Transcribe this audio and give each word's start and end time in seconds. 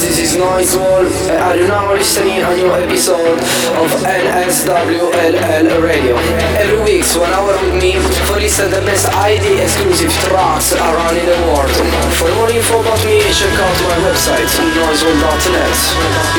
this 0.00 0.32
is 0.32 0.40
Noise 0.40 0.72
Wall 0.72 1.04
and 1.04 1.36
are 1.36 1.52
you 1.52 1.68
now 1.68 1.92
listening 1.92 2.40
a 2.40 2.48
new 2.56 2.72
episode 2.72 3.36
of 3.76 3.88
NSWLL 4.00 5.68
Radio. 5.84 6.16
Every 6.56 6.80
week, 6.80 7.04
one 7.12 7.28
hour 7.28 7.52
with 7.60 7.76
me 7.76 8.00
for 8.24 8.40
listen 8.40 8.72
the 8.72 8.80
best 8.88 9.04
ID 9.12 9.60
exclusive 9.60 10.08
tracks 10.24 10.72
around 10.72 11.12
in 11.20 11.28
the 11.28 11.36
world. 11.44 11.68
For 12.16 12.24
more 12.40 12.48
info 12.48 12.80
about 12.80 13.04
me, 13.04 13.20
check 13.36 13.52
out 13.52 13.76
my 13.84 14.08
website 14.08 14.48
noisewall.net. 14.80 15.76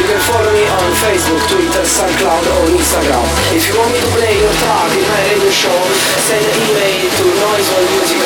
You 0.01 0.05
can 0.09 0.17
follow 0.25 0.49
me 0.49 0.65
on 0.65 0.89
Facebook, 0.97 1.45
Twitter, 1.45 1.85
SoundCloud 1.85 2.45
or 2.57 2.73
Instagram. 2.73 3.29
If 3.53 3.69
you 3.69 3.77
want 3.77 3.93
me 3.93 4.01
to 4.01 4.09
play 4.17 4.33
your 4.33 4.53
track 4.65 4.97
in 4.97 5.05
my 5.05 5.21
radio 5.29 5.53
show, 5.53 5.77
send 6.25 6.41
an 6.41 6.57
email 6.73 7.05
to 7.05 7.25
noisewallmusic 7.37 8.23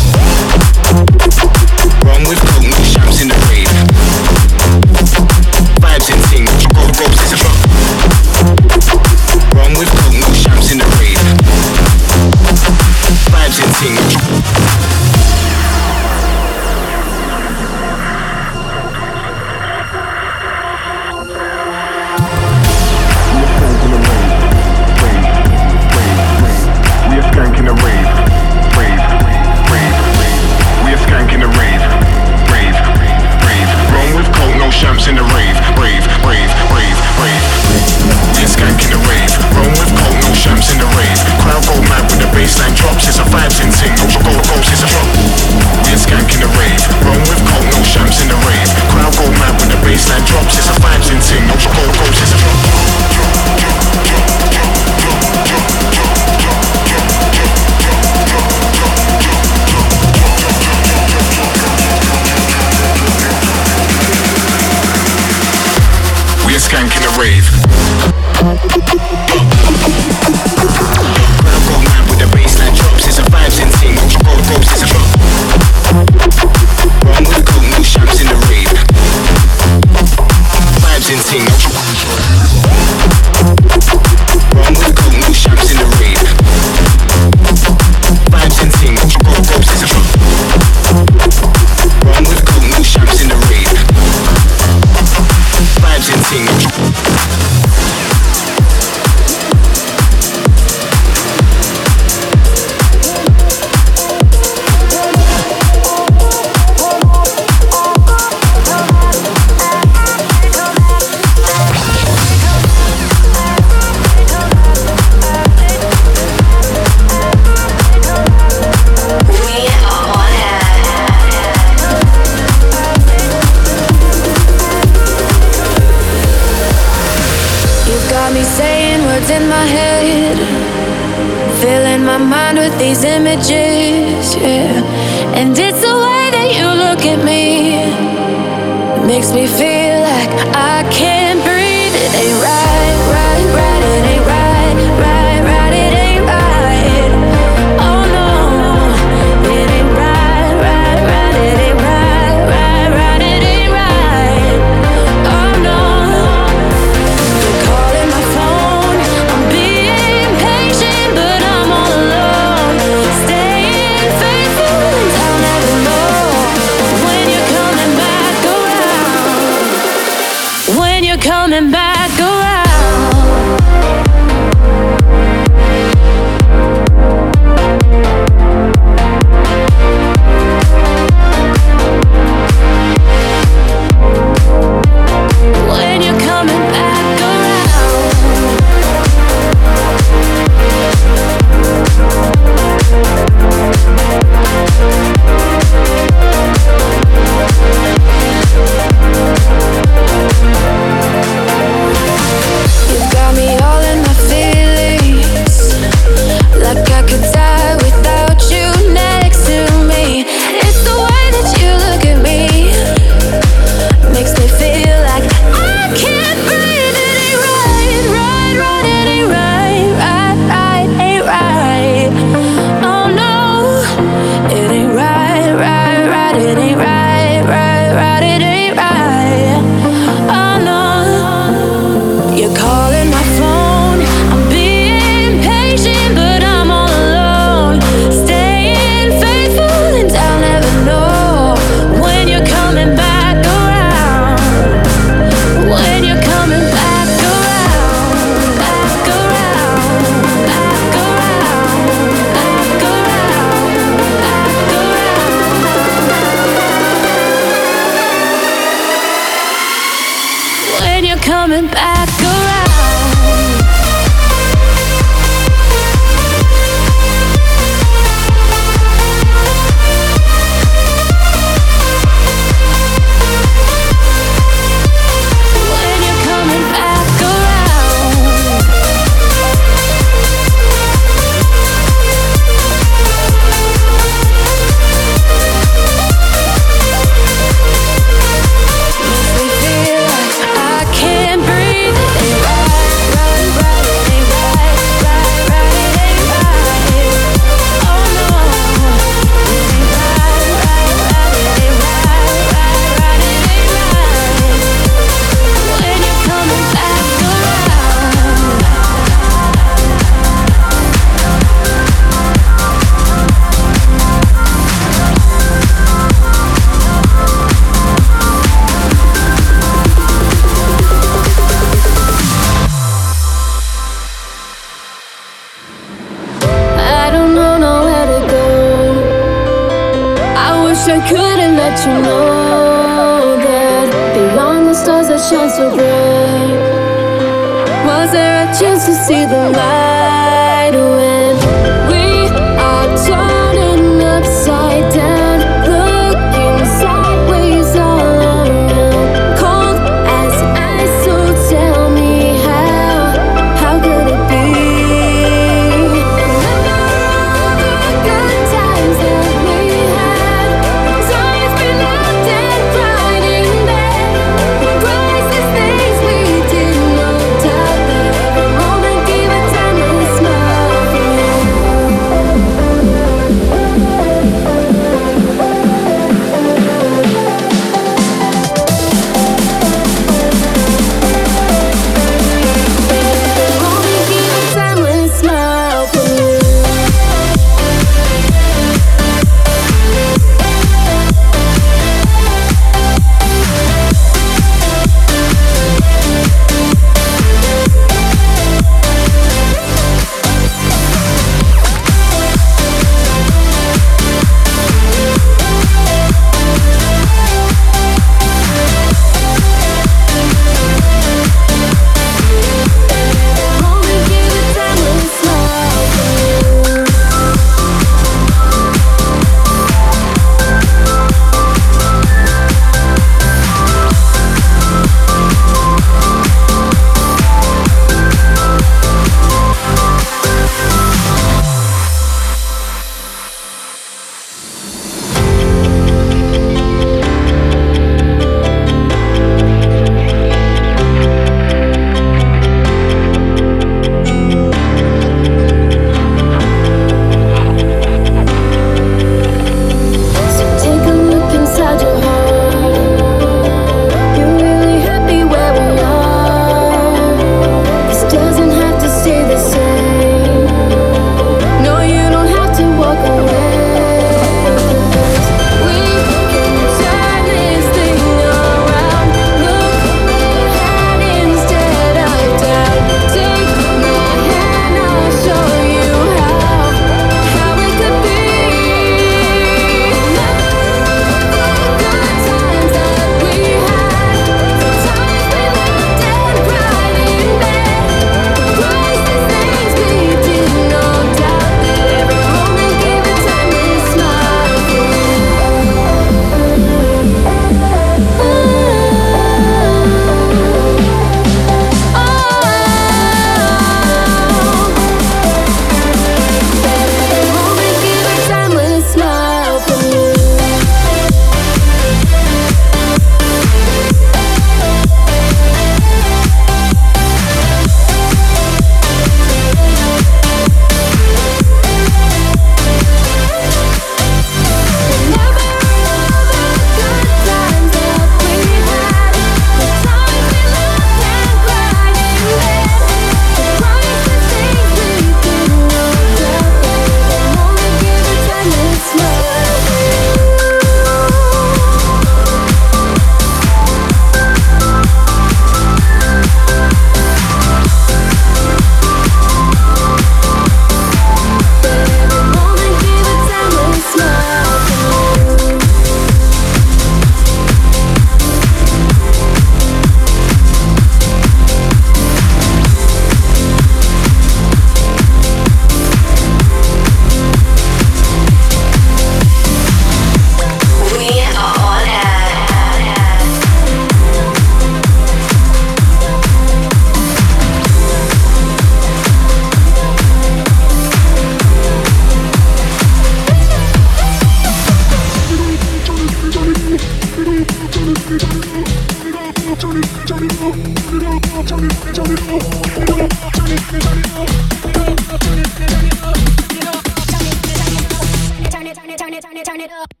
turn 599.51 599.59
it 599.59 599.71
up. 599.71 600.00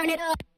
turn 0.00 0.08
it 0.08 0.20
up. 0.20 0.49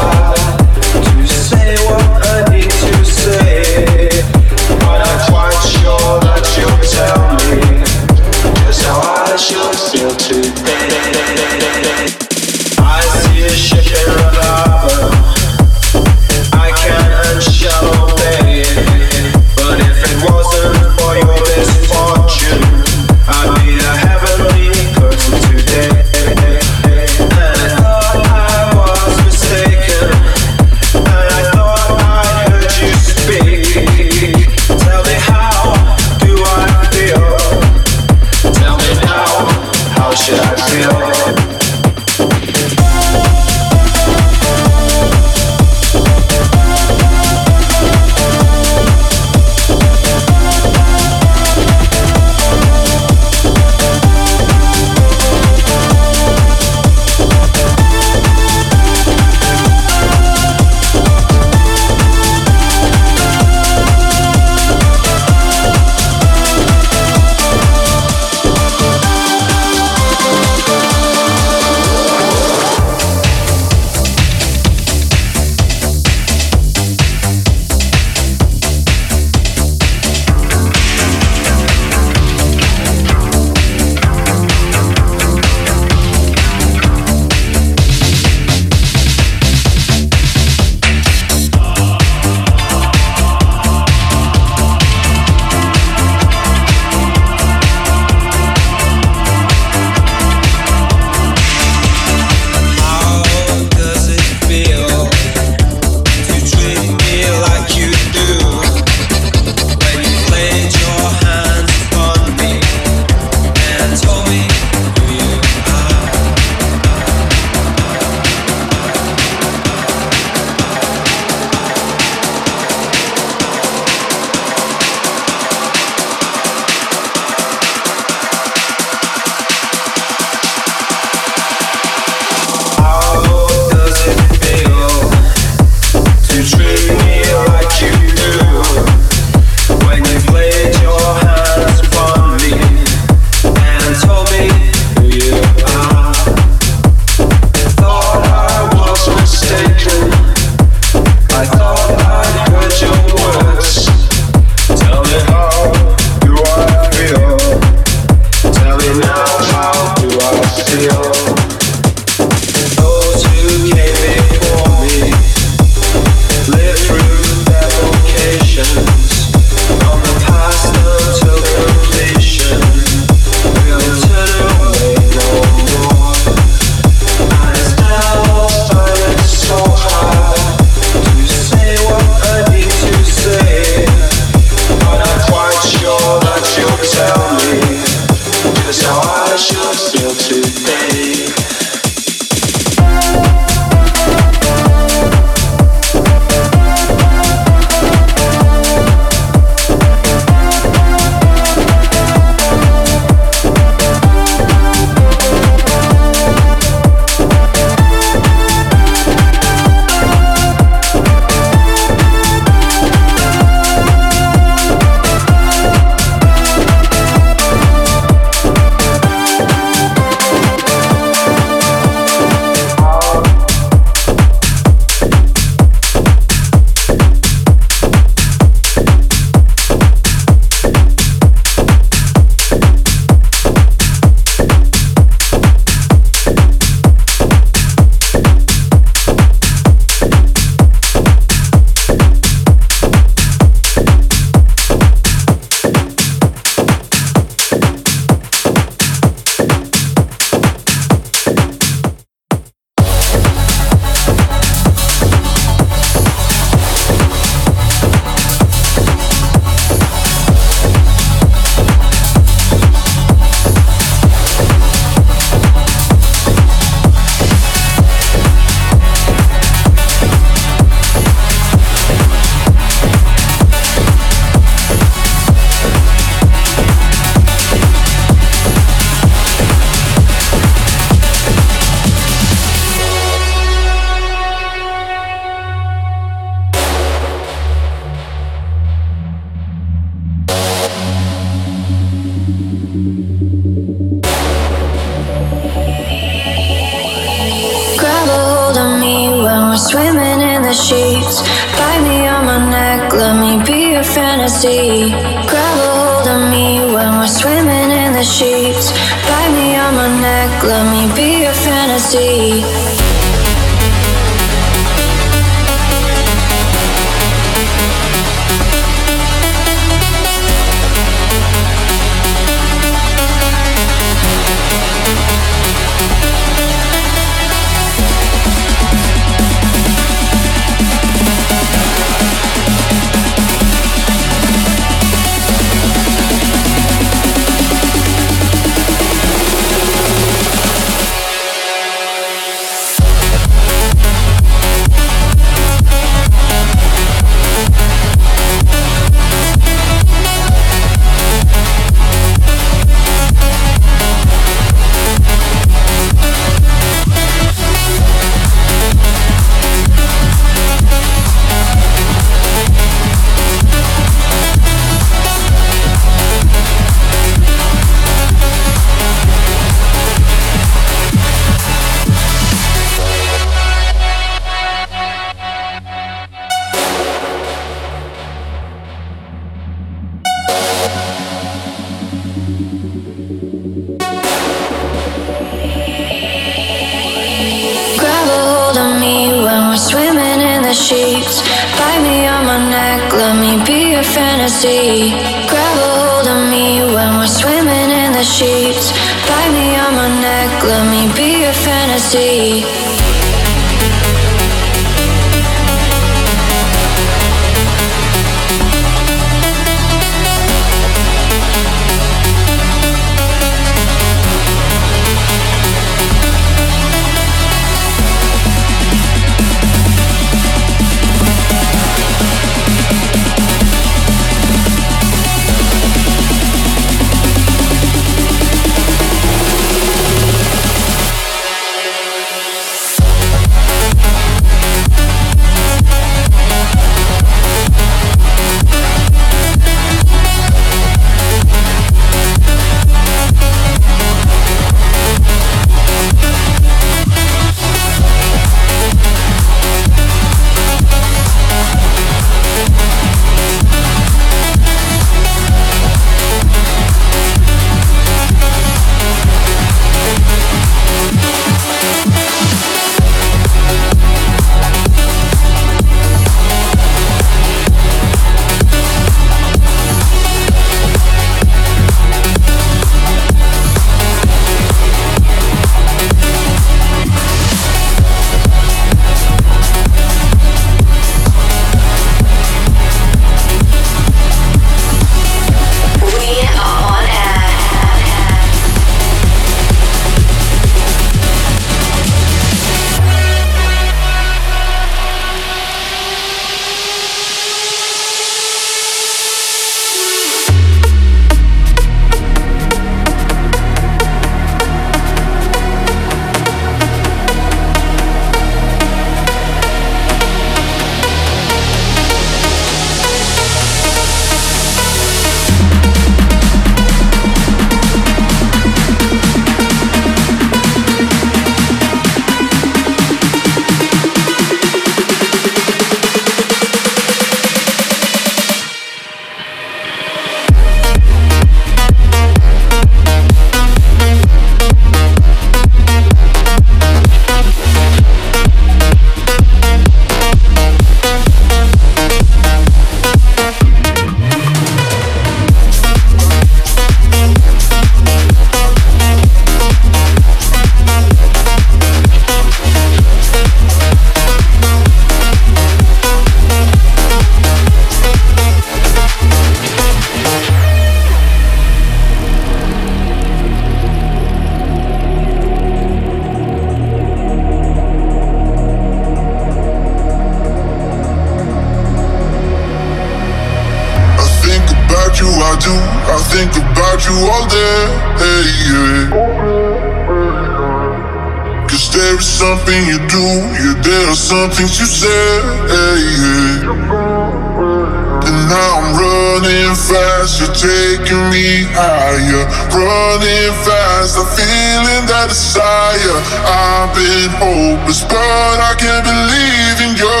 Taking 590.44 591.08
me 591.08 591.48
higher. 591.56 592.24
Running 592.52 593.32
fast, 593.44 593.96
I'm 593.96 594.08
feeling 594.12 594.84
that 594.92 595.08
desire. 595.08 595.98
I've 596.28 596.68
been 596.76 597.10
hopeless, 597.16 597.80
but 597.88 598.36
I 598.50 598.52
can't 598.60 598.84
believe 598.84 599.58
in 599.64 599.72
you. 599.80 600.00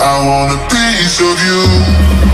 I 0.00 0.14
want 0.24 0.56
a 0.56 0.60
piece 0.72 1.20
of 1.20 1.36
you. 1.44 2.31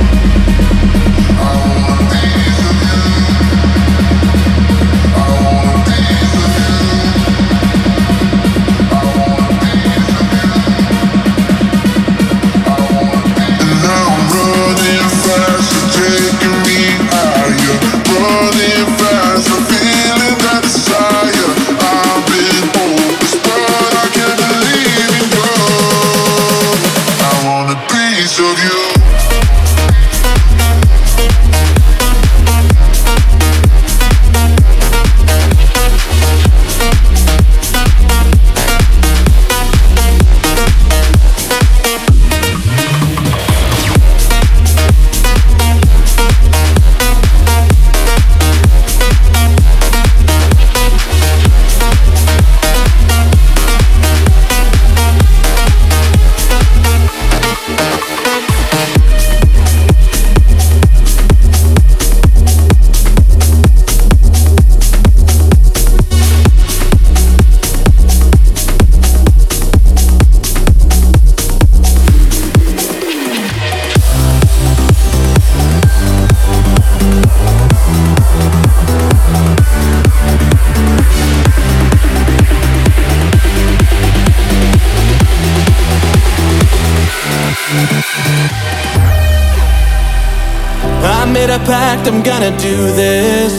I'm 92.08 92.22
gonna 92.22 92.56
do 92.56 92.76
this. 92.96 93.52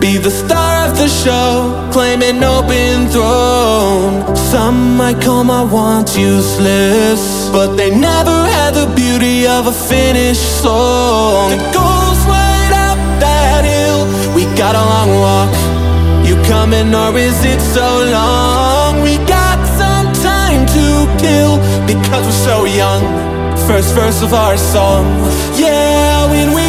Be 0.00 0.18
the 0.18 0.32
star 0.32 0.88
of 0.88 0.98
the 0.98 1.06
show, 1.06 1.88
claim 1.92 2.20
an 2.20 2.42
open 2.42 3.06
throne. 3.08 4.34
Some 4.34 4.96
might 4.96 5.22
call 5.22 5.44
my 5.44 5.62
wants 5.62 6.18
useless, 6.18 7.48
but 7.52 7.76
they 7.76 7.94
never 7.94 8.36
had 8.56 8.74
the 8.74 8.92
beauty 8.96 9.46
of 9.46 9.68
a 9.68 9.72
finished 9.72 10.42
song. 10.60 11.52
It 11.52 11.62
goes 11.72 12.18
right 12.26 12.72
up 12.90 12.98
that 13.22 13.62
hill. 13.64 14.02
We 14.34 14.46
got 14.58 14.74
a 14.74 14.84
long 14.94 15.10
walk. 15.22 15.52
You 16.26 16.34
coming 16.50 16.92
or 16.92 17.16
is 17.16 17.38
it 17.44 17.60
so 17.60 17.86
long? 18.10 19.00
We 19.00 19.18
got 19.30 19.58
some 19.78 20.10
time 20.26 20.66
to 20.74 20.86
kill 21.22 21.54
because 21.86 22.24
we're 22.26 22.44
so 22.50 22.64
young. 22.64 23.02
First 23.68 23.94
verse 23.94 24.22
of 24.22 24.34
our 24.34 24.56
song. 24.56 25.06
Yeah, 25.54 26.28
when 26.28 26.52
we 26.52 26.61